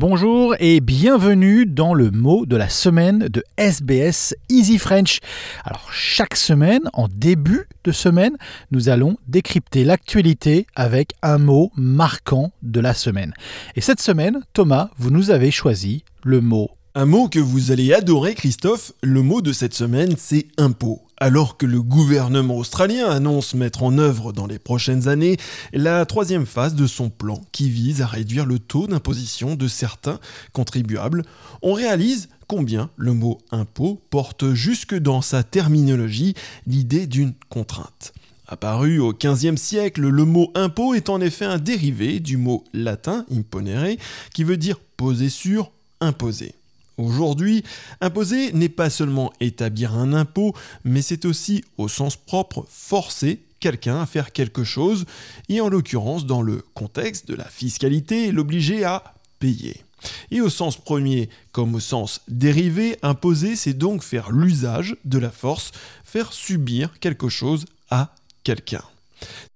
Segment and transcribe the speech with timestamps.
[0.00, 5.18] Bonjour et bienvenue dans le mot de la semaine de SBS Easy French.
[5.64, 8.36] Alors chaque semaine, en début de semaine,
[8.70, 13.34] nous allons décrypter l'actualité avec un mot marquant de la semaine.
[13.74, 17.92] Et cette semaine, Thomas, vous nous avez choisi le mot un mot que vous allez
[17.92, 21.02] adorer, Christophe, le mot de cette semaine, c'est impôt.
[21.20, 25.36] Alors que le gouvernement australien annonce mettre en œuvre dans les prochaines années
[25.72, 30.20] la troisième phase de son plan qui vise à réduire le taux d'imposition de certains
[30.52, 31.24] contribuables,
[31.60, 36.34] on réalise combien le mot impôt porte jusque dans sa terminologie
[36.68, 38.12] l'idée d'une contrainte.
[38.46, 43.26] Apparu au XVe siècle, le mot impôt est en effet un dérivé du mot latin
[43.30, 43.96] imponere
[44.32, 46.54] qui veut dire poser sur, imposer.
[46.98, 47.62] Aujourd'hui,
[48.00, 54.00] imposer n'est pas seulement établir un impôt, mais c'est aussi, au sens propre, forcer quelqu'un
[54.00, 55.06] à faire quelque chose,
[55.48, 59.82] et en l'occurrence, dans le contexte de la fiscalité, l'obliger à payer.
[60.30, 65.30] Et au sens premier comme au sens dérivé, imposer, c'est donc faire l'usage de la
[65.30, 65.72] force,
[66.04, 68.82] faire subir quelque chose à quelqu'un.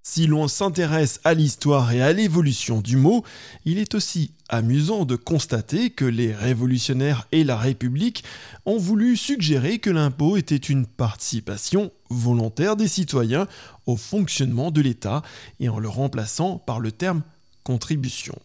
[0.02, 3.24] Si l'on s'intéresse à l'histoire et à l'évolution du mot,
[3.64, 8.24] il est aussi amusant de constater que les révolutionnaires et la République
[8.66, 13.46] ont voulu suggérer que l'impôt était une participation volontaire des citoyens
[13.86, 15.22] au fonctionnement de l'État
[15.60, 17.22] et en le remplaçant par le terme
[17.62, 18.36] contribution.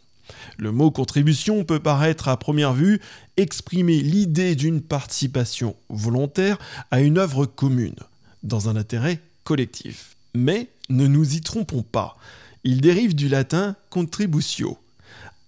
[0.58, 3.00] Le mot contribution peut paraître à première vue
[3.38, 6.58] exprimer l'idée d'une participation volontaire
[6.92, 7.96] à une œuvre commune,
[8.44, 10.17] dans un intérêt collectif.
[10.34, 12.18] Mais ne nous y trompons pas,
[12.64, 14.78] il dérive du latin contributio,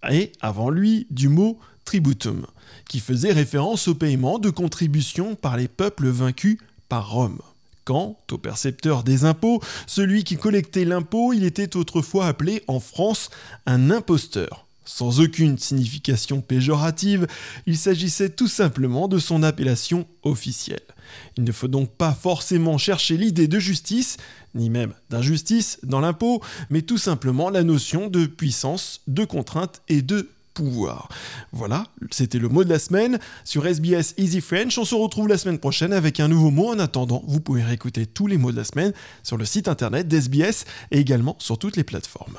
[0.09, 2.45] et avant lui du mot tributum,
[2.87, 6.57] qui faisait référence au paiement de contributions par les peuples vaincus
[6.87, 7.39] par Rome.
[7.83, 13.31] Quant au percepteur des impôts, celui qui collectait l'impôt, il était autrefois appelé en France
[13.65, 14.68] un imposteur.
[14.89, 17.27] Sans aucune signification péjorative,
[17.67, 20.81] il s'agissait tout simplement de son appellation officielle.
[21.37, 24.17] Il ne faut donc pas forcément chercher l'idée de justice,
[24.55, 26.41] ni même d'injustice dans l'impôt,
[26.71, 31.07] mais tout simplement la notion de puissance, de contrainte et de pouvoir.
[31.51, 34.75] Voilà, c'était le mot de la semaine sur SBS Easy French.
[34.79, 36.73] On se retrouve la semaine prochaine avec un nouveau mot.
[36.73, 40.07] En attendant, vous pouvez réécouter tous les mots de la semaine sur le site internet
[40.07, 42.37] d'SBS et également sur toutes les plateformes.